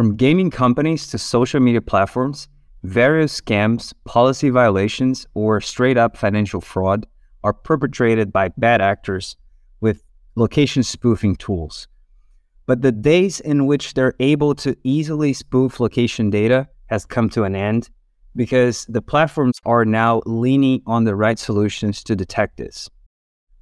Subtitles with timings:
[0.00, 2.48] From gaming companies to social media platforms,
[2.84, 7.06] various scams, policy violations, or straight up financial fraud
[7.44, 9.36] are perpetrated by bad actors
[9.82, 10.02] with
[10.36, 11.86] location spoofing tools.
[12.64, 17.44] But the days in which they're able to easily spoof location data has come to
[17.44, 17.90] an end
[18.34, 22.88] because the platforms are now leaning on the right solutions to detect this.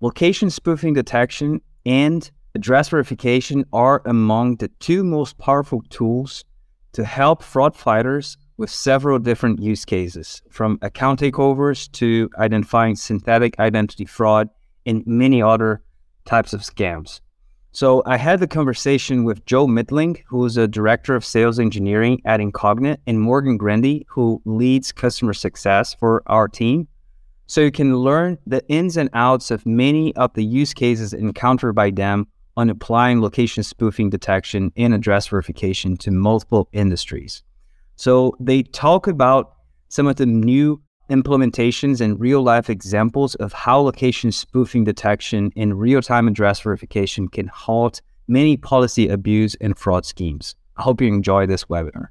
[0.01, 6.45] Location spoofing detection and address verification are among the two most powerful tools
[6.93, 13.57] to help fraud fighters with several different use cases, from account takeovers to identifying synthetic
[13.61, 14.49] identity fraud
[14.85, 15.81] and many other
[16.25, 17.21] types of scams.
[17.71, 22.21] So I had the conversation with Joe Midtlyng, who is a director of sales engineering
[22.25, 26.89] at Incognia, and Morgan Grandi, who leads customer success for our team.
[27.47, 31.77] So you can learn the ins and outs of many of the use cases encountered
[31.77, 32.27] by them
[32.59, 37.45] on applying location spoofing detection and address verification to multiple industries.
[37.95, 39.55] So they talk about
[39.89, 45.79] some of the new implementations and real life examples of how location spoofing detection and
[45.79, 50.57] real time address verification can halt many policy abuse and fraud schemes.
[50.77, 52.09] I hope you enjoy this webinar.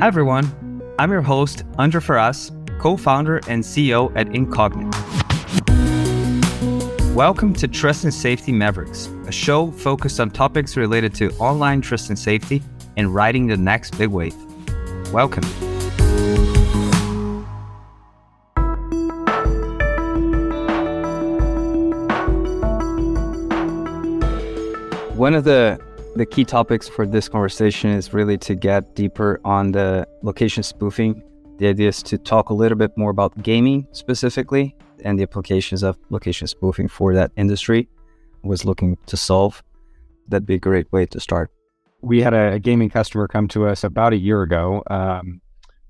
[0.00, 0.82] Hi, everyone.
[0.98, 2.50] I'm your host, Andre Ferraz,
[2.82, 4.90] co founder and CEO at Incognia.
[7.14, 12.08] Welcome to Trust and Safety Mavericks, a show focused on topics related to online trust
[12.08, 12.60] and safety
[12.96, 14.34] and riding the next big wave.
[15.12, 15.44] Welcome.
[25.16, 25.78] One of the
[26.16, 31.22] the key topics for this conversation is really to get deeper on the location spoofing.
[31.62, 34.74] The idea is to talk a little bit more about gaming specifically
[35.04, 37.88] and the applications of location spoofing for that industry
[38.42, 39.62] was looking to solve,
[40.26, 41.52] that'd be a great way to start.
[42.00, 45.40] We had a, gaming customer come to us about a year ago um,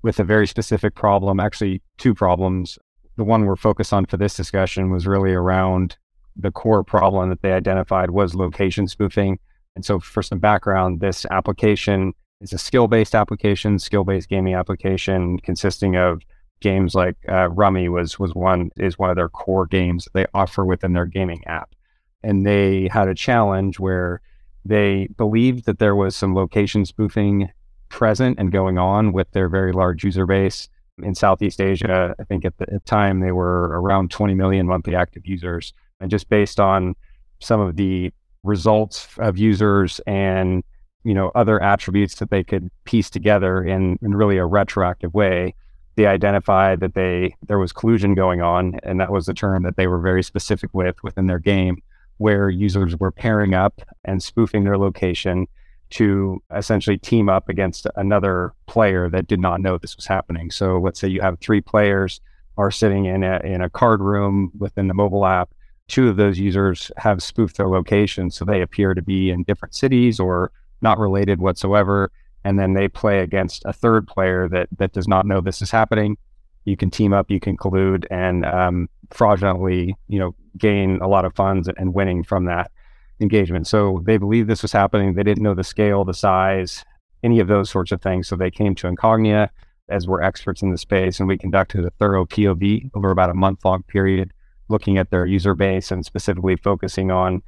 [0.03, 2.77] with a very specific problem, actually, two problems.
[3.17, 5.97] The one we're focused on for this discussion was really around
[6.35, 9.39] the core problem that they identified was location spoofing.
[9.75, 14.53] And so, for some background, this application is a skill based application, skill based gaming
[14.53, 16.21] application consisting of
[16.59, 20.65] games like uh, Rummy was was one is one of their core games they offer
[20.65, 21.73] within their gaming app,
[22.21, 24.21] and they had a challenge where
[24.65, 27.49] they believed that there was some location spoofing
[27.89, 30.69] present and going on with their very large user base
[31.01, 32.15] in Southeast Asia.
[32.19, 36.29] I think at the time they were around 20 million monthly active users, and just
[36.29, 36.95] based on
[37.39, 38.11] some of the
[38.43, 40.63] results of users and
[41.03, 45.53] you know other attributes that they could piece together in, in really a retroactive way
[45.95, 49.77] they identified that they there was collusion going on, and that was the term that
[49.77, 51.81] they were very specific with within their game,
[52.17, 55.47] where users were pairing up and spoofing their location
[55.91, 60.49] to essentially team up against another player that did not know this was happening.
[60.49, 62.19] So let's say you have three players
[62.57, 65.51] are sitting in a in a card room within the mobile app.
[65.87, 69.75] Two of those users have spoofed their location, so they appear to be in different
[69.75, 70.51] cities or
[70.83, 72.11] not related whatsoever
[72.43, 75.71] and then they play against a third player that that does not know this is
[75.71, 76.17] happening.
[76.65, 81.25] You can team up, you can collude, and um, fraudulently, you know, gain a lot
[81.25, 82.71] of funds and winning from that
[83.19, 83.67] engagement.
[83.67, 85.13] So they believe this was happening.
[85.13, 86.85] They didn't know the scale, the size,
[87.21, 88.27] any of those sorts of things.
[88.27, 89.49] So they came to Incognia
[89.89, 93.33] as we're experts in the space, and we conducted a thorough POV over about a
[93.33, 94.31] month long period,
[94.69, 97.41] looking at their user base and specifically focusing on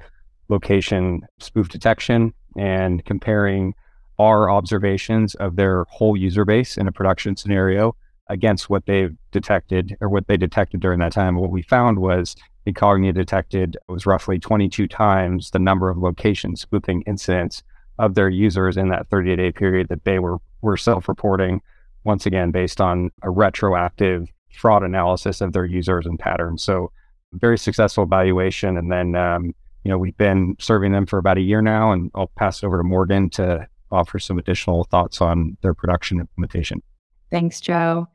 [0.48, 3.74] location spoof detection and comparing
[4.18, 7.94] our observations of their whole user base in a production scenario
[8.28, 11.36] against what they detected or what they detected during that time.
[11.36, 12.34] What we found was
[12.66, 17.62] Incognia detected was roughly 22 times the number of location spoofing incidents
[17.98, 21.62] of their users in that 30 day period that they were, were self reporting,
[22.04, 26.62] once again, based on a retroactive fraud analysis of their users and patterns.
[26.62, 26.90] So,
[27.32, 28.76] very successful evaluation.
[28.76, 29.54] And then, um,
[29.86, 32.66] you know, we've been serving them for about a year now, and I'll pass it
[32.66, 36.82] over to Morgan to offer some additional thoughts on their production implementation.
[37.30, 38.08] Thanks, Joe.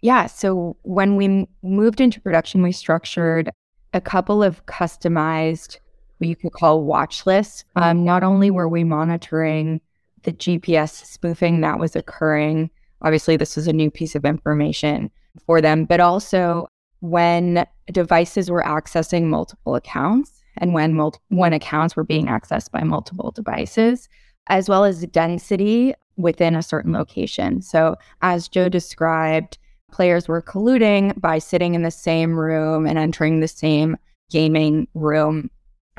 [0.00, 3.50] Yeah, so when we moved into production, we structured
[3.92, 5.78] a couple of customized,
[6.18, 7.64] what you could call watch lists.
[7.74, 9.80] Um, not only were we monitoring
[10.22, 12.70] the GPS spoofing that was occurring,
[13.02, 15.10] obviously, this was a new piece of information
[15.44, 16.68] for them, but also
[17.00, 22.82] when devices were accessing multiple accounts and when, mul- when accounts were being accessed by
[22.82, 24.08] multiple devices,
[24.48, 27.62] as well as density within a certain location.
[27.62, 29.58] So, as Joe described,
[29.90, 33.96] players were colluding by sitting in the same room and entering the same
[34.30, 35.50] gaming room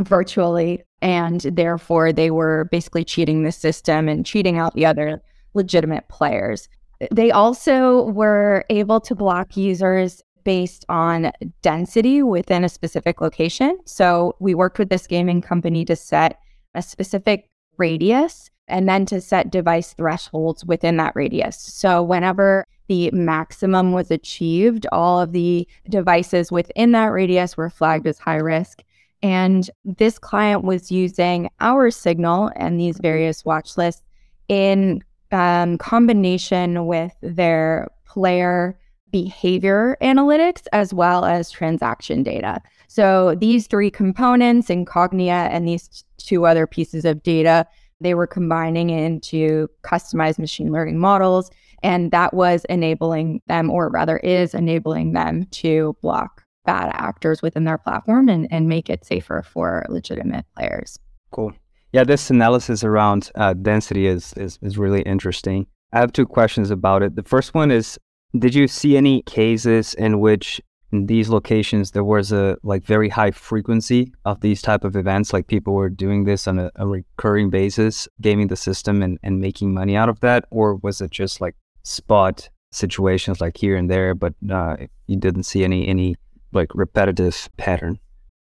[0.01, 0.83] virtually.
[1.01, 5.21] And therefore, they were basically cheating the system and cheating out the other
[5.53, 6.67] legitimate players.
[7.11, 11.31] They also were able to block users based on
[11.61, 13.77] density within a specific location.
[13.85, 16.39] So we worked with this gaming company to set
[16.73, 21.59] a specific radius and then to set device thresholds within that radius.
[21.59, 28.07] So whenever the maximum was achieved, all of the devices within that radius were flagged
[28.07, 28.81] as high risk.
[29.21, 34.01] And this client was using our signal and these various watch lists
[34.47, 38.78] in um, combination with their player
[39.11, 42.61] behavior analytics as well as transaction data.
[42.87, 47.65] So these three components, Incognia and these two other pieces of data,
[48.01, 51.51] they were combining into customized machine learning models.
[51.81, 57.63] And that was enabling them, or rather is enabling them to block bad actors within
[57.63, 60.99] their platform and, and make it safer for legitimate players.
[61.31, 61.53] Cool.
[61.91, 65.67] Yeah, this analysis around uh, density is, is is really interesting.
[65.91, 67.15] I have two questions about it.
[67.15, 67.97] The first one is
[68.37, 70.61] did you see any cases in which
[70.91, 75.33] in these locations there was a like very high frequency of these type of events?
[75.33, 79.39] Like people were doing this on a, a recurring basis gaming the system and, and
[79.39, 80.45] making money out of that?
[80.51, 84.77] Or was it just like spot situations like here and there but uh,
[85.07, 86.15] you didn't see any any
[86.51, 87.99] like repetitive pattern?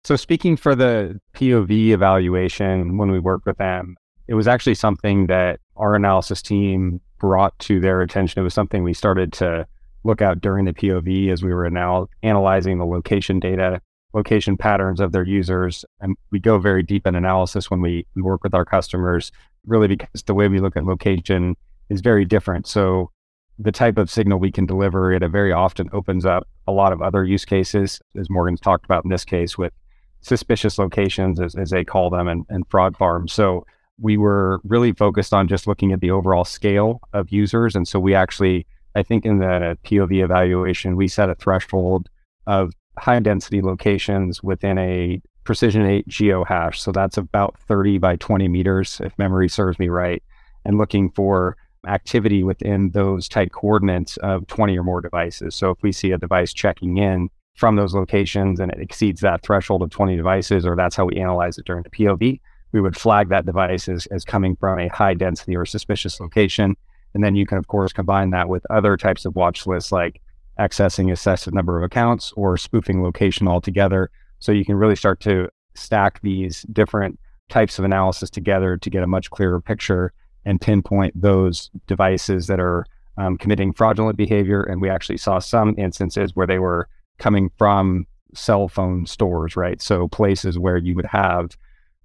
[0.05, 5.27] So speaking for the pov evaluation when we worked with them it was actually something
[5.27, 8.39] that our analysis team brought to their attention.
[8.39, 9.67] It was something we started to
[10.05, 13.81] look at during the POV as we were now analyzing the location data,
[14.13, 15.87] location patterns of their users.
[16.03, 19.33] And we go very deep in analysis when we, we work with our customers,
[19.65, 21.57] really because the way we look at location
[21.89, 22.67] is very different.
[22.67, 23.11] So
[23.59, 27.01] the type of signal we can deliver, it very often opens up a lot of
[27.01, 29.73] other use cases, as Morgan's talked about in this case with
[30.21, 33.33] suspicious locations, as, as they call them, and, and fraud farms.
[33.33, 33.65] So
[34.01, 37.77] we were really focused on just looking at the overall scale of users.
[37.77, 42.09] And so we actually, I think in the POV evaluation, we set a threshold
[42.47, 46.81] of high density locations within a precision 8 geo hash.
[46.81, 50.23] So that's about 30 by 20 meters, if memory serves me right,
[50.65, 51.57] and looking for
[51.87, 55.55] activity within those tight coordinates of 20 or more devices.
[55.55, 59.43] So if we see a device checking in from those locations and it exceeds that
[59.43, 62.41] threshold of 20 devices, or that's how we analyze it during the POV,
[62.75, 66.77] we would flag that device as, as coming from a high density or suspicious location.
[67.15, 70.21] And then you can, of course, combine that with other types of watch lists like
[70.59, 74.11] accessing excessive number of accounts or spoofing location altogether.
[74.41, 79.05] So you can really start to stack these different types of analysis together to get
[79.05, 80.13] a much clearer picture
[80.45, 82.87] and pinpoint those devices that are
[83.19, 84.65] um, committing fraudulent behavior.
[84.65, 86.89] And we actually saw some instances where they were
[87.19, 89.81] coming from cell phone stores, right?
[89.81, 91.57] So places where you would have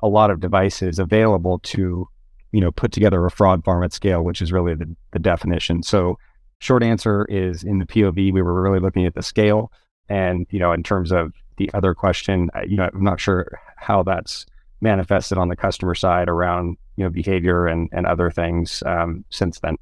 [0.01, 2.07] a lot of devices available to,
[2.51, 5.83] you know, put together a fraud farm at scale, which is really the, the definition.
[5.83, 6.17] So
[6.59, 9.71] short answer is in the POV, we were really looking at the scale.
[10.07, 14.03] And, you know, in terms of the other question, you know, I'm not sure how
[14.03, 14.45] that's
[14.81, 19.59] manifested on the customer side around, you know, behavior and, and other things um, since
[19.59, 19.75] then.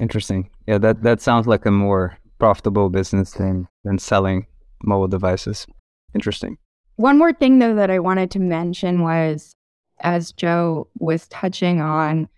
[0.00, 0.50] Interesting.
[0.66, 4.46] Yeah, that, that sounds like a more profitable business than, than selling
[4.82, 5.66] mobile devices.
[6.14, 6.58] Interesting.
[7.02, 9.56] One more thing, though, that I wanted to mention was
[10.02, 12.28] as Joe was touching on,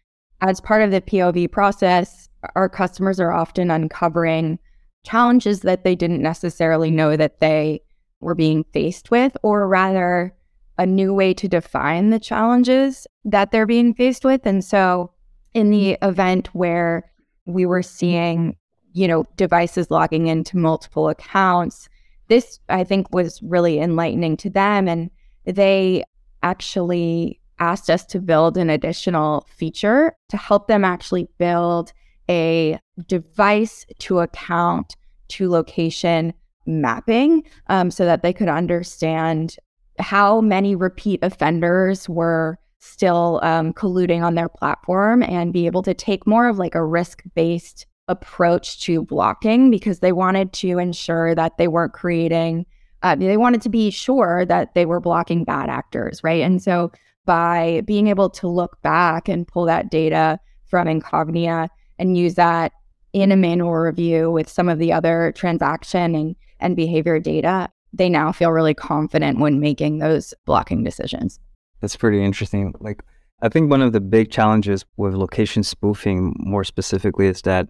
[0.41, 4.59] as part of the POV process, our customers are often uncovering
[5.05, 7.83] challenges that they didn't necessarily know that they
[8.21, 10.35] were being faced with, or rather,
[10.79, 14.47] a new way to define the challenges that they're being faced with.
[14.47, 15.11] And so,
[15.53, 17.13] in the event where
[17.45, 18.57] we were seeing,
[18.95, 21.91] you know, devices logging into multiple accounts,
[22.29, 24.89] this I think was really enlightening to them.
[24.89, 25.11] And
[25.45, 26.05] they
[26.43, 31.93] actually asked us to build an additional feature to help them actually build
[32.29, 34.97] a device to account
[35.29, 36.33] to location
[36.67, 39.57] mapping um, so that they could understand
[39.99, 45.95] how many repeat offenders were still um, colluding on their platform and be able to
[45.95, 51.35] take more of like a risk based approach to blocking because they wanted to ensure
[51.35, 52.67] that they weren't creating,
[53.03, 56.43] uh, they wanted to be sure that they were blocking bad actors, right?
[56.43, 56.91] And so
[57.25, 61.69] by being able to look back and pull that data from Incognia
[61.99, 62.73] and use that
[63.13, 68.09] in a manual review with some of the other transaction and, and behavior data, they
[68.09, 71.39] now feel really confident when making those blocking decisions.
[71.81, 72.75] That's pretty interesting.
[72.81, 73.03] Like,
[73.41, 77.69] I think one of the big challenges with location spoofing, more specifically, is that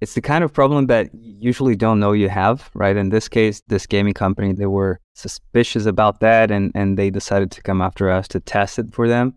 [0.00, 2.96] it's the kind of problem that you usually don't know you have, right?
[2.96, 7.50] In this case, this gaming company, they were suspicious about that and, and they decided
[7.52, 9.34] to come after us to test it for them.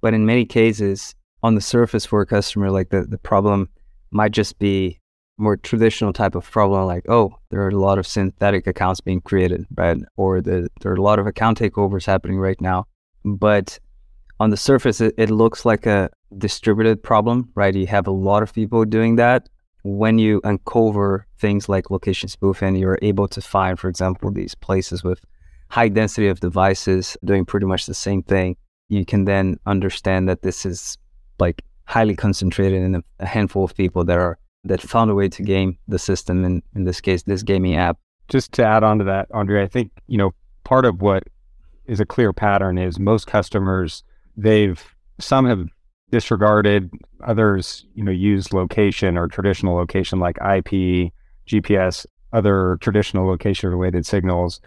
[0.00, 3.68] But in many cases, on the surface for a customer, like the, the problem
[4.12, 5.00] might just be
[5.38, 9.20] more traditional type of problem, like, oh, there are a lot of synthetic accounts being
[9.20, 9.98] created, right?
[10.16, 12.86] Or the, there are a lot of account takeovers happening right now.
[13.24, 13.78] But
[14.38, 17.74] on the surface, it, it looks like a distributed problem, right?
[17.74, 19.48] You have a lot of people doing that
[19.86, 25.04] when you uncover things like location spoofing, you're able to find, for example, these places
[25.04, 25.24] with
[25.68, 28.56] high density of devices doing pretty much the same thing.
[28.88, 30.98] You can then understand that this is
[31.38, 35.42] like highly concentrated in a, handful of people that are that found a way to
[35.42, 36.44] game the system.
[36.44, 37.96] And in this case, this gaming app.
[38.28, 41.22] Just to add on to that, Andre, I think you know part of what
[41.86, 44.02] is a clear pattern is most customers
[44.36, 44.82] they've
[45.20, 45.68] some have
[46.10, 46.90] disregarded.
[47.24, 51.12] Others, you know, use location or traditional location like IP,
[51.48, 54.60] GPS, other traditional location related signals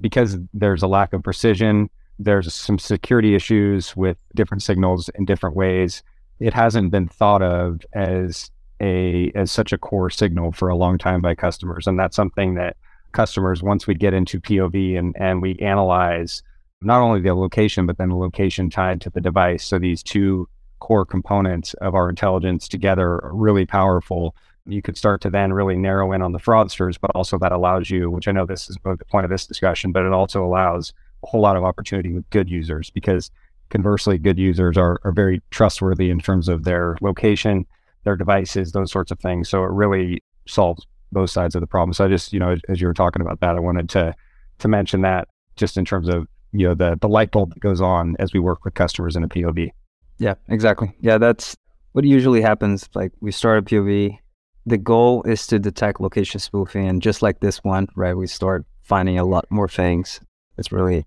[0.00, 1.90] because there's a lack of precision.
[2.18, 6.02] There's some security issues with different signals in different ways.
[6.40, 8.50] It hasn't been thought of as
[8.80, 12.54] a as such a core signal for a long time by customers, and that's something
[12.54, 12.76] that
[13.12, 16.42] customers once we get into POV and and we analyze
[16.82, 19.64] not only the location but then the location tied to the device.
[19.64, 20.46] So these two
[20.78, 24.34] core components of our intelligence together are really powerful.
[24.66, 27.90] You could start to then really narrow in on the fraudsters, but also that allows
[27.90, 30.92] you, which I know this is the point of this discussion, but it also allows
[31.22, 33.30] a whole lot of opportunity with good users because
[33.70, 37.66] conversely, good users are, are very trustworthy in terms of their location,
[38.04, 39.48] their devices, those sorts of things.
[39.48, 41.92] So it really solves both sides of the problem.
[41.92, 44.14] So I just, you know, as you were talking about that, I wanted to
[44.58, 47.80] to mention that just in terms of you know the the light bulb that goes
[47.80, 49.70] on as we work with customers in a POV.
[50.18, 50.94] Yeah, exactly.
[51.00, 51.56] Yeah, that's
[51.92, 52.88] what usually happens.
[52.94, 54.18] Like we start a POV.
[54.64, 58.66] The goal is to detect location spoofing, and just like this one, right, we start
[58.82, 60.20] finding a lot more things.
[60.58, 61.06] It's really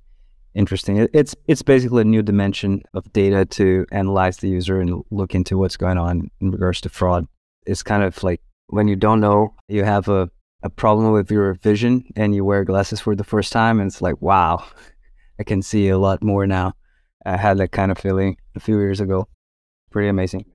[0.54, 0.98] interesting.
[0.98, 5.36] It, it's it's basically a new dimension of data to analyze the user and look
[5.36, 7.28] into what's going on in regards to fraud.
[7.66, 10.30] It's kind of like when you don't know you have a,
[10.64, 14.02] a problem with your vision and you wear glasses for the first time, and it's
[14.02, 14.64] like, wow,
[15.40, 16.74] I can see a lot more now.
[17.26, 19.28] I had that kind of feeling a few years ago.
[19.92, 20.46] Pretty amazing.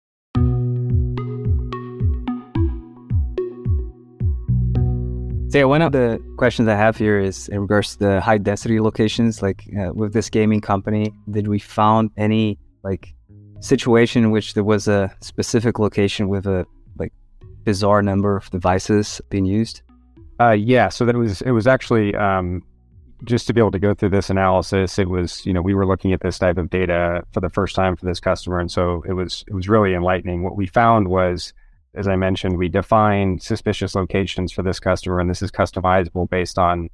[5.54, 8.80] So one of the questions I have here is in regards to the high density
[8.80, 9.40] locations.
[9.40, 13.14] Like uh, with this gaming company, did we found any like
[13.60, 16.66] situation in which there was a specific location with a
[16.98, 17.12] like
[17.62, 19.82] bizarre number of devices being used?
[20.40, 22.60] Uh, yeah, so that was it was actually um,
[23.24, 25.86] just to be able to go through this analysis, it was, you know, we were
[25.86, 28.58] looking at this type of data for the first time for this customer.
[28.60, 30.42] And so it was, it was really enlightening.
[30.42, 31.52] What we found was,
[31.94, 36.58] as I mentioned, we defined suspicious locations for this customer, and this is customizable based
[36.58, 36.88] on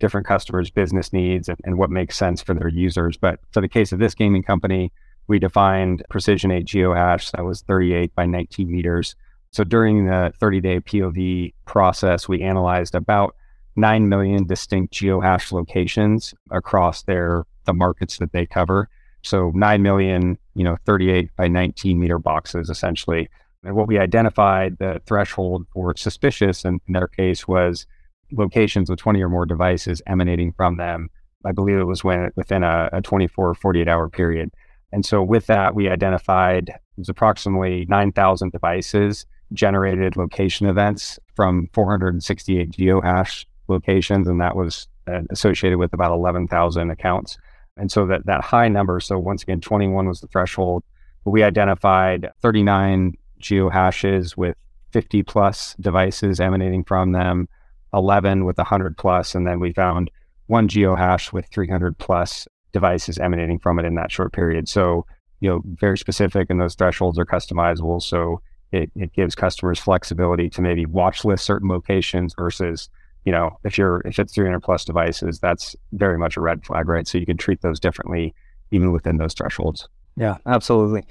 [0.00, 3.16] different customers' business needs and, and what makes sense for their users.
[3.16, 4.92] But for the case of this gaming company,
[5.26, 9.16] we defined precision 8 geohash that was 38 by 19 meters.
[9.50, 13.36] So during the 30 day POV process, we analyzed about
[13.76, 18.88] 9 million distinct geohash locations across their the markets that they cover.
[19.22, 23.28] So 9 million, you know, 38 by 19 meter boxes essentially.
[23.64, 27.86] And what we identified the threshold for suspicious in, in their case was
[28.32, 31.08] locations with 20 or more devices emanating from them.
[31.46, 34.50] I believe it was when within a, a 24 or 48 hour period.
[34.92, 42.70] And so with that, we identified was approximately 9,000 devices generated location events from 468
[42.70, 47.38] geohash locations, and that was uh, associated with about 11,000 accounts.
[47.76, 50.84] And so that, that high number, so once again, 21 was the threshold.
[51.24, 54.56] But we identified 39 geo hashes with
[54.92, 57.48] 50 plus devices emanating from them,
[57.92, 60.10] 11 with 100 plus, and then we found
[60.46, 64.68] one geo hash with 300 plus devices emanating from it in that short period.
[64.68, 65.06] So,
[65.40, 68.02] you know, very specific, and those thresholds are customizable.
[68.02, 68.40] So
[68.72, 72.88] it, it gives customers flexibility to maybe watch list certain locations versus
[73.24, 76.88] you know, if you're if it's 300 plus devices, that's very much a red flag,
[76.88, 77.06] right?
[77.06, 78.34] So you can treat those differently
[78.70, 79.88] even within those thresholds.
[80.16, 81.04] Yeah, absolutely.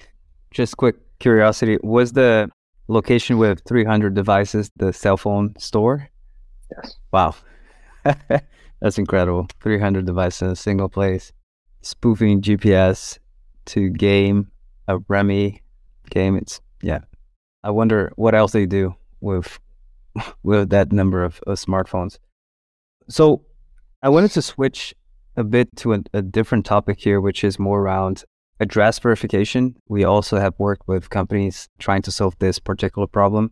[0.51, 2.49] Just quick curiosity, was the
[2.87, 6.09] location with 300 devices the cell phone store?
[6.71, 6.95] Yes.
[7.11, 7.35] Wow.
[8.03, 9.47] that's incredible.
[9.61, 11.31] 300 devices in a single place.
[11.81, 13.17] Spoofing GPS
[13.65, 14.51] to game
[14.87, 15.61] a Rummy
[16.09, 16.35] game.
[16.35, 16.99] It's yeah.
[17.63, 19.59] I wonder what else they do with
[20.43, 22.19] with that number of, of smartphones.
[23.09, 23.43] So
[24.01, 24.93] I wanted to switch
[25.35, 28.23] a bit to a, a, different topic here, which is more around
[28.59, 29.75] address verification.
[29.87, 33.51] We also have worked with companies trying to solve this particular problem.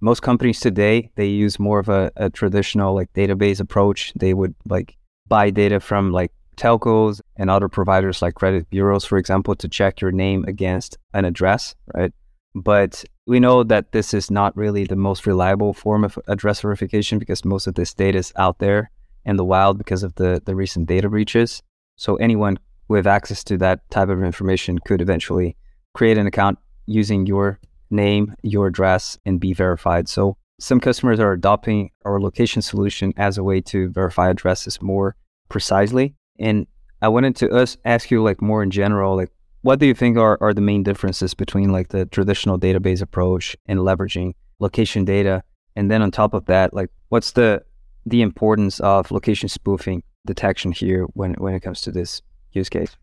[0.00, 4.12] most companies today they use more of a, a traditional like database approach.
[4.16, 4.96] They would like
[5.28, 10.00] buy data from like telcos and other providers like credit bureaus, for example, to check
[10.00, 12.12] your name against an address, right?
[12.54, 17.18] But we know that this is not really the most reliable form of address verification
[17.18, 18.90] because most of this data is out there
[19.24, 21.62] in the wild because of the, the recent data breaches.
[21.96, 25.56] So anyone with access to that type of information could eventually
[25.94, 30.08] create an account using your name, your address, and be verified.
[30.08, 35.16] So some customers are adopting our location solution as a way to verify addresses more
[35.48, 36.14] precisely.
[36.38, 36.66] And
[37.00, 39.30] I wanted to ask you like more in general, like
[39.62, 43.56] what do you think are, are the main differences between like the traditional database approach
[43.66, 45.42] and leveraging location data?
[45.76, 47.62] And then on top of that, like what's the
[48.06, 52.96] the importance of location spoofing detection here when when it comes to this use case?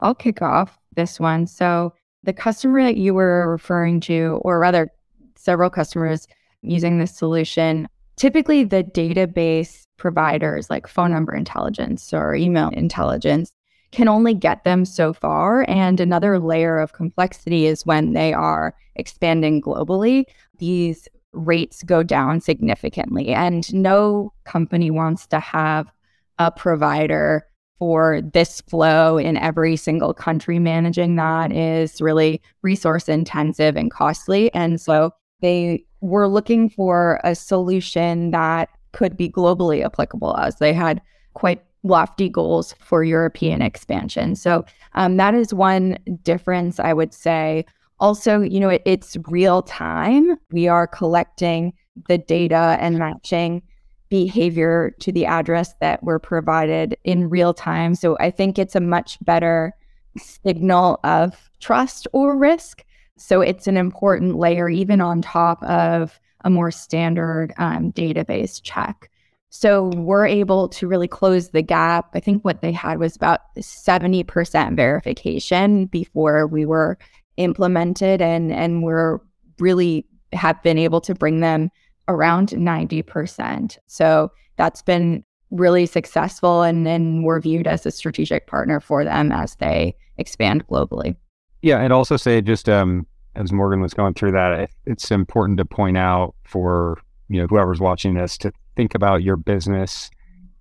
[0.00, 1.46] I'll kick off this one.
[1.46, 1.94] So
[2.24, 4.90] the customer that you were referring to, or rather
[5.36, 6.26] several customers
[6.62, 13.52] using this solution, typically the database providers like phone number intelligence or email intelligence
[13.92, 15.64] can only get them so far.
[15.68, 20.24] And another layer of complexity is when they are expanding globally,
[20.58, 23.28] these rates go down significantly.
[23.28, 25.90] And no company wants to have
[26.38, 27.46] a provider
[27.78, 30.58] for this flow in every single country.
[30.58, 34.52] Managing that is really resource intensive and costly.
[34.54, 40.72] And so they were looking for a solution that could be globally applicable as they
[40.72, 41.00] had
[41.34, 44.36] quite lofty goals for European expansion.
[44.36, 47.64] So um, that is one difference I would say.
[47.98, 50.36] Also, you know, it, it's real time.
[50.50, 51.72] We are collecting
[52.08, 53.62] the data and matching
[54.08, 57.94] behavior to the address that were provided in real time.
[57.94, 59.72] So I think it's a much better
[60.18, 62.84] signal of trust or risk.
[63.16, 69.10] So it's an important layer, even on top of a more standard um, database check.
[69.54, 72.08] So we're able to really close the gap.
[72.14, 76.96] I think what they had was about 70% verification before we were
[77.36, 79.18] implemented and and we're
[79.58, 81.70] really have been able to bring them
[82.08, 83.76] around 90%.
[83.88, 89.32] So that's been really successful and then we're viewed as a strategic partner for them
[89.32, 91.14] as they expand globally.
[91.60, 95.66] Yeah, and also say just um, as Morgan was going through that, it's important to
[95.66, 100.10] point out for you know whoever's watching this to think about your business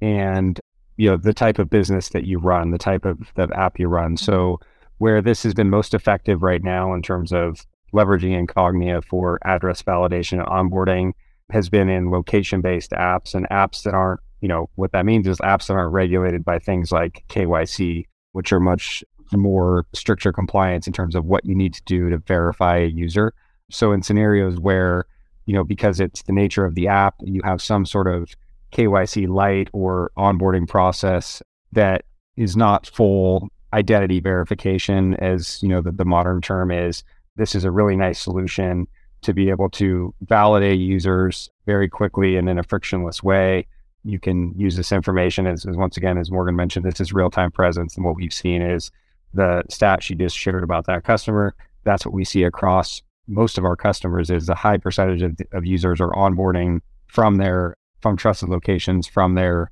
[0.02, 0.60] and
[0.98, 3.88] you know the type of business that you run, the type of the app you
[3.88, 4.18] run.
[4.18, 4.66] So mm-hmm.
[4.98, 9.82] where this has been most effective right now in terms of leveraging Incognia for address
[9.82, 11.14] validation and onboarding
[11.52, 15.38] has been in location-based apps and apps that aren't, you know, what that means is
[15.40, 20.94] apps that aren't regulated by things like KYC, which are much more stricter compliance in
[20.94, 23.34] terms of what you need to do to verify a user.
[23.70, 25.06] So in scenarios where
[25.52, 28.34] you know, because it's the nature of the app, you have some sort of
[28.72, 32.06] KYC light or onboarding process that
[32.38, 37.04] is not full identity verification, as you know, the, the modern term is.
[37.36, 38.88] This is a really nice solution
[39.24, 43.68] to be able to validate users very quickly and in a frictionless way.
[44.06, 47.30] You can use this information as, as once again, as Morgan mentioned, this is real
[47.30, 47.98] time presence.
[47.98, 48.90] And what we've seen is
[49.34, 51.56] the stat she just shared about that customer.
[51.84, 53.02] That's what we see across
[53.32, 57.78] most of our customers is a high percentage of, of users are onboarding from their
[58.02, 59.72] from trusted locations from their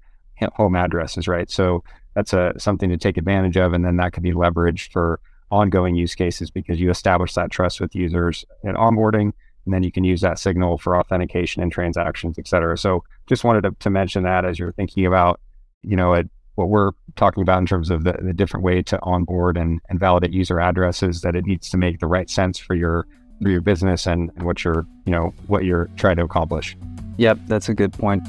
[0.54, 1.50] home addresses, right?
[1.52, 1.84] So
[2.16, 5.20] that's a something to take advantage of, and then that could be leveraged for
[5.52, 9.34] ongoing use cases because you establish that trust with users at onboarding,
[9.66, 12.78] and then you can use that signal for authentication and transactions, et cetera.
[12.78, 15.40] So just wanted to, to mention that as you're thinking about,
[15.82, 16.24] you know,
[16.56, 20.00] what we're talking about in terms of the, the different way to onboard and, and
[20.00, 23.08] validate user addresses, that it needs to make the right sense for your
[23.40, 26.76] your business and, and what you're, you know, what you're trying to accomplish.
[27.18, 28.24] Yep, that's a good point.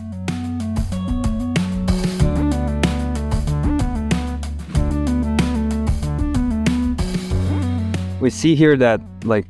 [8.20, 9.46] We see here that like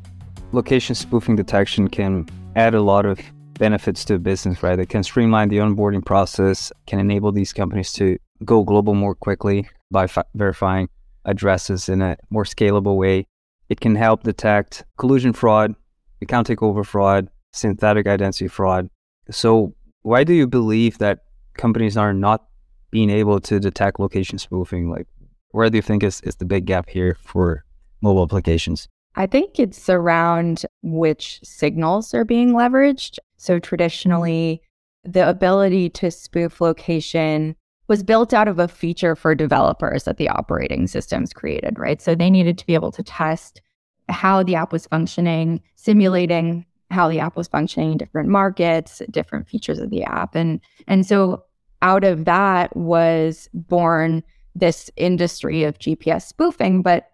[0.53, 3.19] location spoofing detection can add a lot of
[3.55, 4.79] benefits to a business, right?
[4.79, 9.69] It can streamline the onboarding process, can enable these companies to go global more quickly
[9.91, 10.89] by fa- verifying
[11.25, 13.27] addresses in a more scalable way.
[13.71, 15.75] It can help detect collusion fraud,
[16.21, 18.89] account takeover fraud, synthetic identity fraud.
[19.29, 21.19] So, why do you believe that
[21.53, 22.43] companies are not
[22.89, 24.89] being able to detect location spoofing?
[24.89, 25.07] Like,
[25.51, 27.63] where do you think is, is the big gap here for
[28.01, 28.89] mobile applications?
[29.15, 33.19] I think it's around which signals are being leveraged.
[33.37, 34.61] So, traditionally,
[35.05, 37.55] the ability to spoof location
[37.91, 42.01] was built out of a feature for developers that the operating systems created, right?
[42.01, 43.59] So they needed to be able to test
[44.07, 49.49] how the app was functioning, simulating how the app was functioning in different markets, different
[49.49, 50.35] features of the app.
[50.35, 51.43] And and so
[51.81, 54.23] out of that was born
[54.55, 57.09] this industry of GPS spoofing, but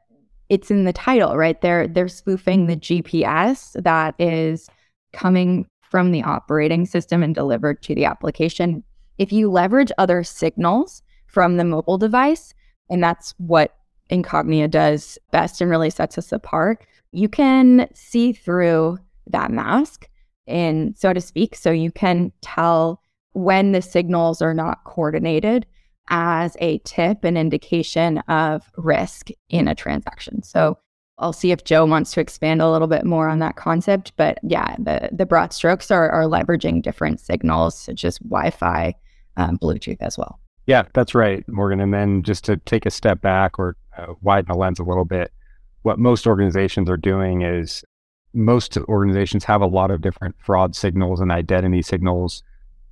[0.48, 1.60] it's in the title, right?
[1.60, 4.70] They're they're spoofing the GPS that is
[5.12, 8.84] coming from the operating system and delivered to the application.
[9.18, 12.54] If you leverage other signals from the mobile device,
[12.90, 13.76] and that's what
[14.10, 20.08] Incognia does best and really sets us apart, you can see through that mask
[20.46, 21.56] and so to speak.
[21.56, 23.02] So you can tell
[23.34, 25.66] when the signals are not coordinated
[26.10, 30.42] as a tip, an indication of risk in a transaction.
[30.42, 30.78] So
[31.20, 34.14] I'll see if Joe wants to expand a little bit more on that concept.
[34.16, 38.94] But yeah, the, the broad strokes are, are leveraging different signals, such as Wi Fi,
[39.38, 40.40] um, Bluetooth as well.
[40.66, 41.80] Yeah, that's right, Morgan.
[41.80, 45.06] And then just to take a step back or uh, widen the lens a little
[45.06, 45.32] bit,
[45.84, 47.86] what most organizations are doing is
[48.34, 52.44] most organizations have a lot of different fraud signals and identity signals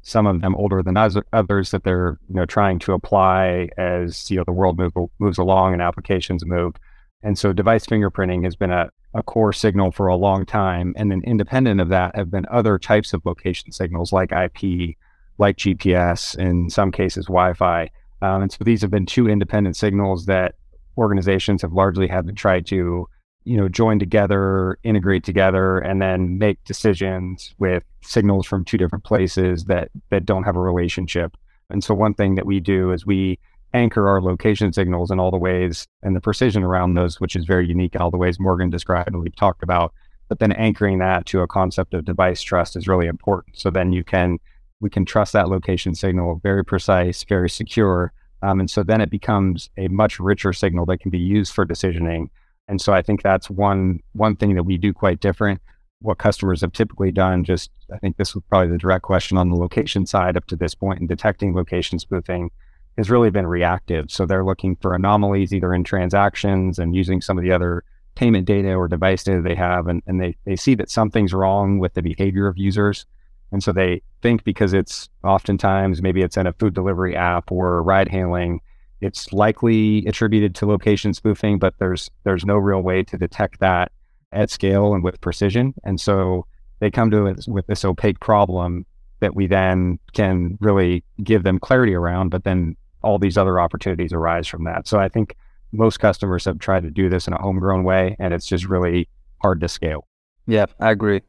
[0.06, 0.96] some of them older than
[1.34, 5.40] others that they're you know trying to apply as you know the world move, moves
[5.40, 6.76] along and applications move.
[7.24, 10.94] And so device fingerprinting has been a, a core signal for a long time.
[10.96, 14.96] And then independent of that have been other types of location signals like IP,
[15.38, 17.90] like GPS, in some cases Wi-Fi.
[18.22, 20.56] Um, and so these have been two independent signals that
[20.98, 23.08] organizations have largely had to try to
[23.46, 29.04] you know, join together, integrate together, and then make decisions with signals from two different
[29.04, 31.38] places that that don't have a relationship.
[31.70, 33.40] And so one thing that we do is we
[33.74, 37.46] anchor our location signals in all the ways and the precision around those, which is
[37.46, 39.94] very unique in all the ways Morgan described and we've talked about.
[40.28, 43.58] But then anchoring that to a concept of device trust is really important.
[43.58, 44.40] So then you can
[44.80, 48.12] we can trust that location signal very precise, very secure.
[48.42, 51.66] Um, and so then it becomes a much richer signal that can be used for
[51.66, 52.30] decisioning
[52.68, 55.62] and so I think that's one one thing that we do quite different.
[56.00, 59.50] What customers have typically done, just I think this was probably the direct question on
[59.50, 62.52] the location side up to this point in detecting location spoofing
[62.98, 64.10] has really been reactive.
[64.10, 67.84] So they're looking for anomalies either in transactions and using some of the other
[68.16, 71.80] payment data or device data they have and, and they, they see that something's wrong
[71.80, 73.06] with the behavior of users.
[73.52, 77.82] And so they think because it's oftentimes maybe it's in a food delivery app or
[77.84, 78.60] ride hailing
[79.02, 83.92] it's likely attributed to location spoofing, but there's there's no real way to detect that
[84.32, 85.74] at scale and with precision.
[85.84, 86.46] And so
[86.80, 88.86] they come to us with this opaque problem
[89.20, 94.12] that we then can really give them clarity around, but then all these other opportunities
[94.12, 94.88] arise from that.
[94.88, 95.36] So I think
[95.72, 99.08] most customers have tried to do this in a homegrown way, and it's just really
[99.42, 100.08] hard to scale.
[100.48, 101.22] Yeah, I agree.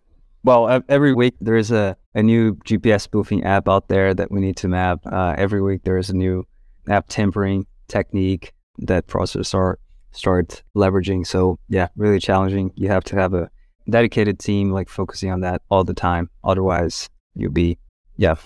[0.46, 4.40] Well, every week there is a, a new GPS spoofing app out there that we
[4.40, 5.00] need to map.
[5.04, 6.46] Uh, every week there is a new
[6.88, 9.74] app tampering technique that processors
[10.12, 11.26] start leveraging.
[11.26, 12.70] So yeah, really challenging.
[12.76, 13.50] You have to have a
[13.90, 16.30] dedicated team like focusing on that all the time.
[16.44, 17.76] Otherwise, you'll be
[18.16, 18.36] yeah.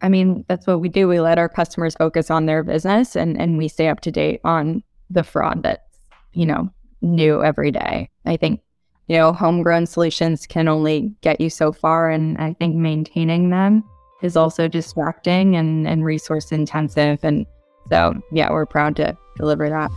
[0.00, 1.08] I mean, that's what we do.
[1.08, 4.40] We let our customers focus on their business and and we stay up to date
[4.44, 5.98] on the fraud that's,
[6.32, 6.70] you know,
[7.02, 8.08] new every day.
[8.24, 8.62] I think
[9.06, 13.84] you know, homegrown solutions can only get you so far and I think maintaining them
[14.22, 17.46] is also distracting and, and resource intensive and
[17.90, 19.90] so, yeah, we're proud to deliver that.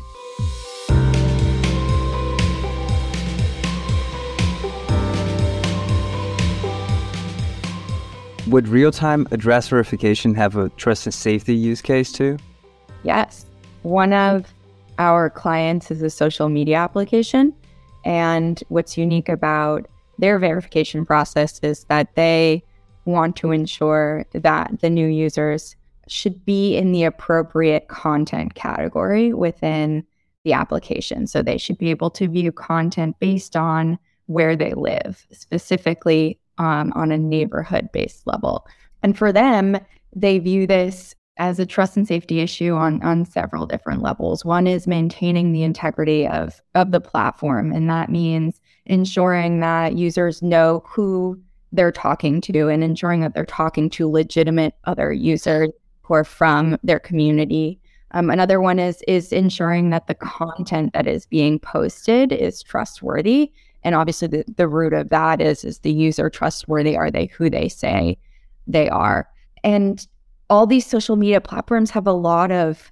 [8.48, 12.38] Would real time address verification have a trust and safety use case too?
[13.04, 13.46] Yes.
[13.84, 14.54] One of
[15.00, 17.54] our clients is a social media application.
[18.08, 19.86] And what's unique about
[20.18, 22.64] their verification process is that they
[23.04, 25.76] want to ensure that the new users
[26.08, 30.06] should be in the appropriate content category within
[30.46, 31.28] the application.
[31.28, 36.94] So they should be able to view content based on where they live, specifically um,
[36.96, 38.66] on a neighborhood based level.
[39.04, 39.78] And for them,
[40.16, 44.44] they view this as a trust and safety issue on, on several different levels.
[44.44, 50.42] One is maintaining the integrity of, of the platform, and that means ensuring that users
[50.42, 51.40] know who
[51.72, 55.70] they're talking to and ensuring that they're talking to legitimate other users
[56.02, 57.80] who are from their community.
[58.12, 63.52] Um, another one is is ensuring that the content that is being posted is trustworthy.
[63.84, 66.96] And obviously, the, the root of that is is the user trustworthy?
[66.96, 68.18] Are they who they say
[68.66, 69.28] they are?
[69.64, 70.08] And
[70.50, 72.92] all these social media platforms have a lot of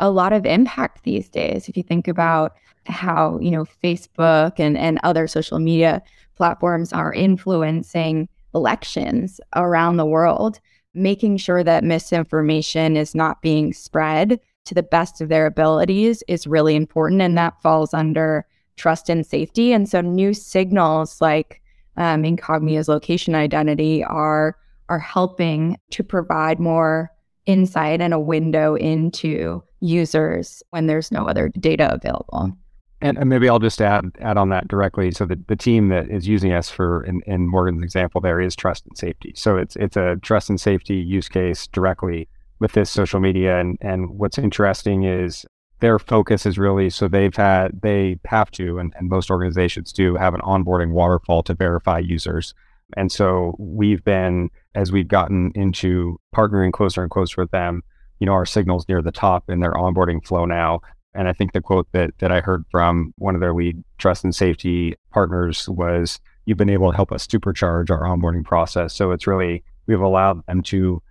[0.00, 1.68] a lot of impact these days.
[1.68, 2.52] If you think about
[2.86, 6.02] how you know Facebook and and other social media
[6.36, 10.60] platforms are influencing elections around the world
[10.94, 16.46] making sure that misinformation is not being spread to the best of their abilities is
[16.46, 17.22] really important.
[17.22, 19.72] And that falls under trust and safety.
[19.72, 21.62] And so new signals like
[21.96, 24.56] um, Incognia's location identity are
[24.88, 27.10] are helping to provide more
[27.46, 32.52] insight and a window into users when there's no other data available.
[33.00, 35.12] And, and, maybe I'll just add add on that directly.
[35.12, 38.56] So the, the team that is using us for in, in Morgan's example there is
[38.56, 39.32] trust and safety.
[39.36, 43.60] So it's it's a trust and safety use case directly with this social media.
[43.60, 45.46] And and what's interesting is
[45.78, 50.16] their focus is really so they've had they have to and, and most organizations do
[50.16, 52.52] have an onboarding waterfall to verify users.
[52.96, 57.82] And so we've been as we've gotten into partnering closer and closer with them,
[58.20, 60.80] you know, our signals near the top in their onboarding flow now
[61.14, 64.24] and I think the quote that that I heard from one of their lead trust
[64.24, 69.10] and safety partners was, "You've been able to help us supercharge our onboarding process." So
[69.10, 71.02] it's really we've allowed them to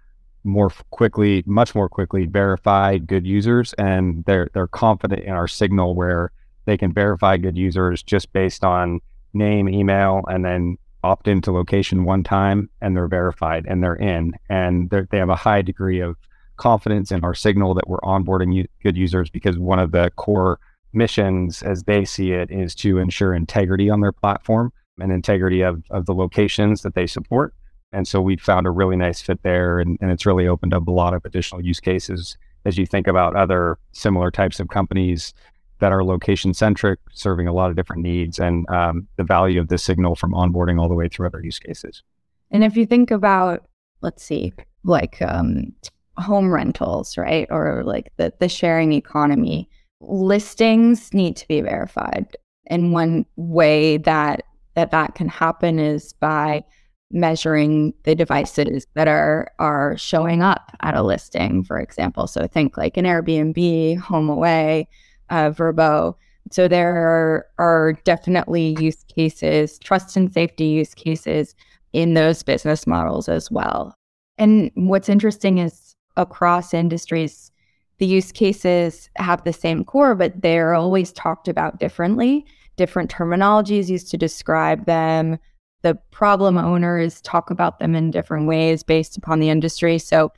[0.43, 5.95] more quickly, much more quickly verify good users, and they're they're confident in our signal
[5.95, 6.31] where
[6.65, 8.99] they can verify good users just based on
[9.33, 14.33] name, email, and then opt into location one time, and they're verified and they're in,
[14.49, 16.15] and they're, they have a high degree of
[16.57, 20.59] confidence in our signal that we're onboarding u- good users because one of the core
[20.93, 25.83] missions as they see it is to ensure integrity on their platform and integrity of,
[25.91, 27.53] of the locations that they support.
[27.91, 30.87] And so we found a really nice fit there and, and it's really opened up
[30.87, 35.33] a lot of additional use cases as you think about other similar types of companies
[35.79, 39.67] that are location centric, serving a lot of different needs and um, the value of
[39.67, 42.03] this signal from onboarding all the way through other use cases.
[42.51, 43.65] And if you think about,
[44.01, 45.73] let's see, like um,
[46.17, 47.47] home rentals, right?
[47.49, 49.69] Or like the, the sharing economy,
[50.01, 52.35] listings need to be verified.
[52.67, 54.43] And one way that
[54.75, 56.63] that, that can happen is by
[57.09, 62.27] measuring the devices that are are showing up at a listing, for example.
[62.27, 64.85] So think like an Airbnb, HomeAway,
[65.29, 66.15] uh, Vrbo.
[66.51, 71.55] So there are, are definitely use cases, trust and safety use cases
[71.93, 73.93] in those business models as well.
[74.37, 77.51] And what's interesting is across industries,
[77.97, 82.45] the use cases have the same core, but they're always talked about differently.
[82.75, 85.39] Different terminologies used to describe them.
[85.81, 89.97] The problem owners talk about them in different ways based upon the industry.
[89.97, 90.31] So,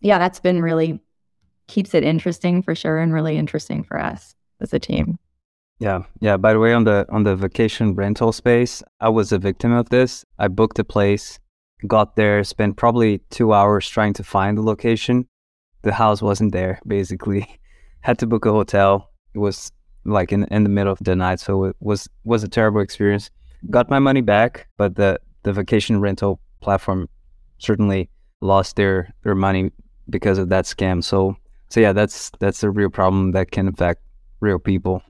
[0.00, 1.00] yeah, that's been really
[1.68, 5.18] keeps it interesting for sure and really interesting for us as a team.
[5.78, 6.36] Yeah, yeah.
[6.36, 9.90] By the way, on the on the vacation rental space, I was a victim of
[9.90, 10.24] this.
[10.38, 11.38] I booked a place
[11.86, 15.26] got there, spent probably two hours trying to find the location.
[15.82, 17.60] The house wasn't there, basically.
[18.00, 19.10] Had to book a hotel.
[19.34, 19.70] It was
[20.04, 23.30] like in, in the middle of the night, so it was was a terrible experience.
[23.70, 27.08] Got my money back, but the, the vacation rental platform
[27.58, 28.08] certainly
[28.40, 29.72] lost their, their money
[30.08, 31.02] because of that scam.
[31.02, 31.36] So
[31.68, 34.02] so yeah, that's that's a real problem that can affect
[34.40, 35.02] real people.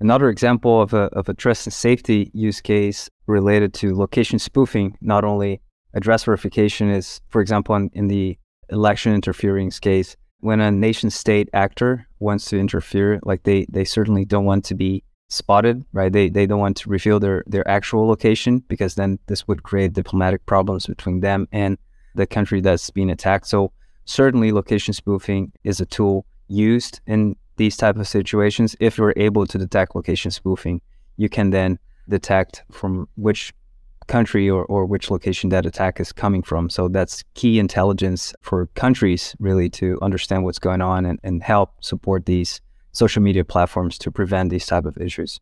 [0.00, 4.96] Another example of a of a trust and safety use case related to location spoofing,
[5.00, 5.60] not only
[5.94, 11.48] address verification is, for example, in, in the election interference case, when a nation state
[11.52, 16.12] actor wants to interfere, like they, they certainly don't want to be spotted, right?
[16.12, 19.92] They, they don't want to reveal their, their actual location because then this would create
[19.92, 21.78] diplomatic problems between them and
[22.14, 23.46] the country that's being attacked.
[23.46, 23.72] So
[24.06, 28.74] certainly location spoofing is a tool used in these type of situations.
[28.80, 30.80] If you're able to detect location spoofing,
[31.16, 33.52] you can then detect from which
[34.06, 36.70] country or, or which location that attack is coming from.
[36.70, 41.72] So that's key intelligence for countries really to understand what's going on and, and help
[41.82, 42.60] support these
[42.92, 45.40] social media platforms to prevent these type of issues.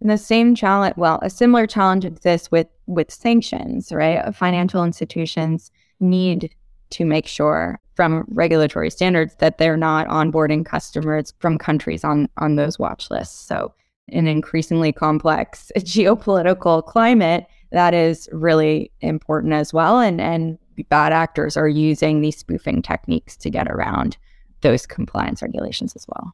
[0.00, 4.34] And the same challenge, well, a similar challenge exists with with sanctions, right?
[4.34, 5.70] Financial institutions
[6.00, 6.52] need
[6.90, 12.56] to make sure from regulatory standards that they're not onboarding customers from countries on on
[12.56, 13.38] those watch lists.
[13.46, 13.74] So
[14.08, 20.00] in an increasingly complex geopolitical climate that is really important as well.
[20.00, 24.16] And and bad actors are using these spoofing techniques to get around
[24.62, 26.32] those compliance regulations as well.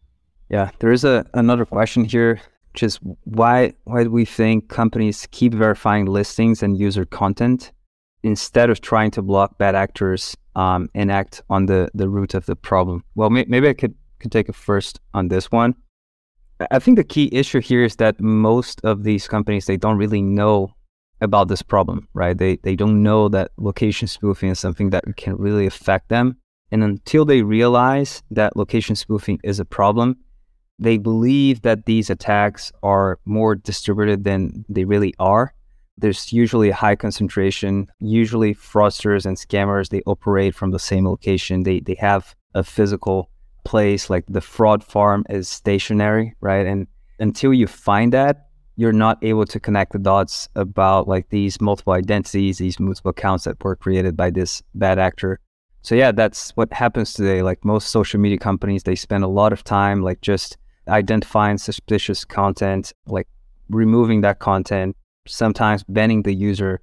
[0.49, 2.41] Yeah, there is a another question here,
[2.73, 7.73] which is why why do we think companies keep verifying listings and user content
[8.27, 12.45] instead of trying to block bad actors um, and act on the the root of
[12.47, 13.05] the problem?
[13.15, 15.75] Well, may, maybe I could could take a first on this one.
[16.71, 20.23] I think the key issue here is that most of these companies they don't really
[20.23, 20.75] know
[21.21, 22.37] about this problem, right?
[22.37, 26.37] They they don't know that location spoofing is something that can really affect them.
[26.73, 30.17] And until they realize that location spoofing is a problem,
[30.81, 35.55] they believe that these attacks are more distributed than they really are.
[35.99, 37.89] There's usually a high concentration.
[38.01, 41.63] Usually fraudsters and scammers, they operate from the same location.
[41.63, 43.31] They they have a physical
[43.65, 46.67] place like the fraud farm is stationary, right?
[46.67, 46.87] And
[47.19, 51.95] until you find that, you're not able to connect the dots about like these multiple
[51.95, 55.41] identities, these multiple accounts that were created by this bad actor.
[55.83, 57.43] So yeah, that's what happens today.
[57.43, 62.25] Like most social media companies, they spend a lot of time like just identifying suspicious
[62.25, 63.29] content, like
[63.71, 64.95] removing that content,
[65.27, 66.81] sometimes banning the user.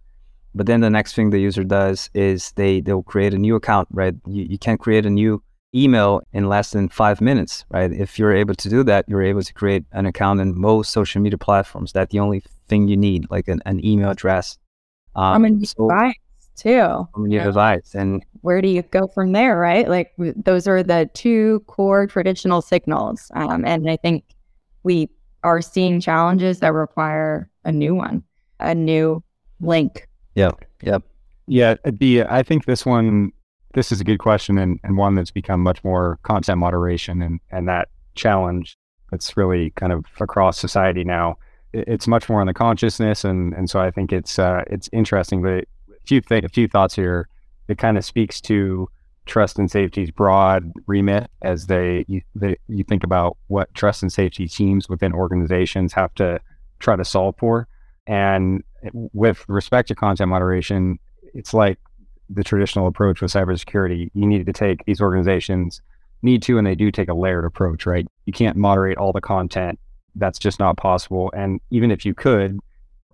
[0.55, 3.87] But then the next thing the user does is they they'll create a new account,
[3.91, 4.13] right?
[4.27, 5.41] You, you can't create a new
[5.75, 7.91] email in less than five minutes, right?
[7.91, 11.21] If you're able to do that, you're able to create an account in most social
[11.21, 11.91] media platforms.
[11.91, 14.57] That's the only thing you need, like an, an email address.
[15.15, 16.15] Um, a new so, device
[16.55, 16.69] too.
[16.69, 17.43] A new yeah.
[17.43, 19.89] device, and where do you go from there, right?
[19.89, 24.23] Like those are the two core traditional signals, um, and I think
[24.83, 25.09] we
[25.43, 28.23] are seeing challenges that require a new one,
[28.63, 29.23] a new
[29.61, 30.07] link.
[30.35, 30.51] Yeah.
[30.81, 31.03] Yep.
[31.47, 31.75] Yeah.
[31.85, 33.31] The I think this one
[33.73, 37.39] this is a good question and, and one that's become much more content moderation and,
[37.51, 38.77] and that challenge
[39.11, 41.37] that's really kind of across society now.
[41.73, 45.41] it's much more on the consciousness, and and so I think it's uh, it's interesting.
[45.41, 47.27] But a few th- a few thoughts here.
[47.67, 48.89] It kind of speaks to
[49.25, 54.11] trust and safety's broad remit as they you, they, you think about what trust and
[54.11, 56.39] safety teams within organizations have to
[56.79, 57.67] try to solve for.
[58.07, 60.99] And with respect to content moderation,
[61.33, 61.79] it's like
[62.29, 64.09] the traditional approach with cybersecurity.
[64.13, 65.81] You need to take these organizations
[66.21, 68.07] need to, and they do take a layered approach, right?
[68.25, 69.79] You can't moderate all the content.
[70.15, 71.31] That's just not possible.
[71.35, 72.59] And even if you could,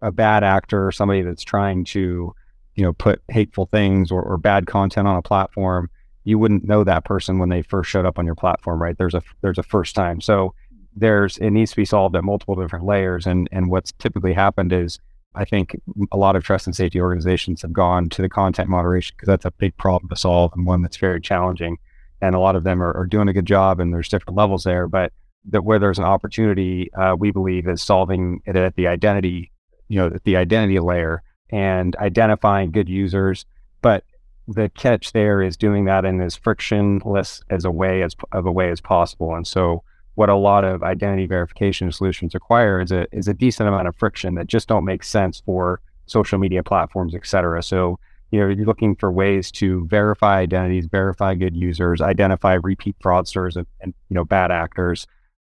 [0.01, 2.33] a bad actor or somebody that's trying to,
[2.75, 5.89] you know, put hateful things or, or bad content on a platform,
[6.23, 8.97] you wouldn't know that person when they first showed up on your platform, right?
[8.97, 10.21] There's a there's a first time.
[10.21, 10.53] So
[10.99, 13.25] there's it needs to be solved at multiple different layers.
[13.25, 14.99] And and what's typically happened is
[15.35, 15.79] I think
[16.11, 19.45] a lot of trust and safety organizations have gone to the content moderation because that's
[19.45, 21.77] a big problem to solve and one that's very challenging.
[22.21, 24.63] And a lot of them are, are doing a good job, and there's different levels
[24.63, 24.87] there.
[24.87, 25.13] But
[25.45, 29.51] that where there's an opportunity, uh, we believe, is solving it at the identity,
[29.87, 33.45] you know, at the identity layer and identifying good users.
[33.81, 34.03] But
[34.47, 38.51] the catch there is doing that in as frictionless as a way as of a
[38.51, 39.35] way as possible.
[39.35, 39.83] And so
[40.19, 43.95] what a lot of identity verification solutions require is a is a decent amount of
[43.95, 47.63] friction that just don't make sense for social media platforms, et cetera.
[47.63, 47.97] So
[48.31, 53.55] you know you're looking for ways to verify identities, verify good users, identify repeat fraudsters
[53.55, 55.07] and, and you know bad actors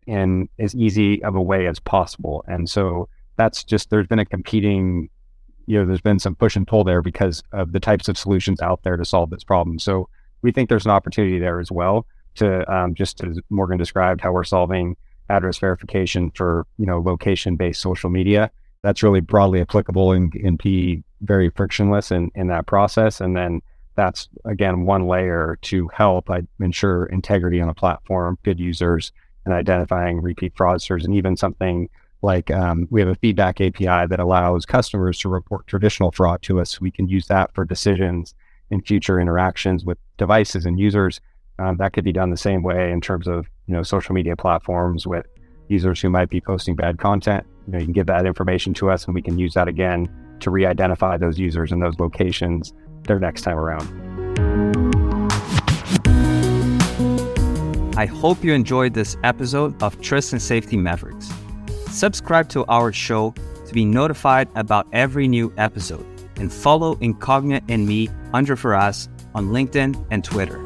[0.05, 2.43] in as easy of a way as possible.
[2.49, 5.07] And so that's just there's been a competing
[5.65, 8.61] you know there's been some push and pull there because of the types of solutions
[8.61, 9.79] out there to solve this problem.
[9.79, 10.09] So
[10.41, 12.05] we think there's an opportunity there as well
[12.37, 14.95] to um, just as Morgan described how we're solving
[15.29, 18.51] address verification for you know location based social media.
[18.83, 23.19] That's really broadly applicable and, be very frictionless in, in that process.
[23.19, 23.61] And then
[23.95, 29.11] that's again one layer to help I ensure integrity on a platform, good users,
[29.45, 31.89] and identifying repeat fraudsters, and even something
[32.21, 36.59] like um, we have a feedback API that allows customers to report traditional fraud to
[36.59, 36.81] us.
[36.81, 38.33] We can use that for decisions
[38.69, 41.21] in future interactions with devices and users
[41.59, 44.35] um, that could be done the same way in terms of you know social media
[44.35, 45.25] platforms with
[45.69, 47.45] users who might be posting bad content.
[47.65, 50.07] You know, you can give that information to us, and we can use that again
[50.39, 53.87] to re-identify those users and those locations their next time around.
[57.97, 61.31] I hope you enjoyed this episode of Trust and Safety Mavericks.
[61.89, 63.33] Subscribe to our show
[63.65, 69.49] to be notified about every new episode and follow Incognia and me, Andre Ferraz, on
[69.49, 70.63] LinkedIn and Twitter.